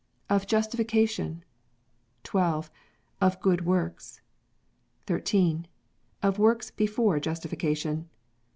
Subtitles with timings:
[0.31, 1.43] Of Justification.
[2.23, 2.71] 12.
[3.21, 4.19] Of Good Works.
[5.05, 5.67] 13.
[6.23, 8.09] Of Works before Justification.